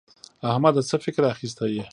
[0.51, 1.83] احمده څه فکر اخيستی يې؟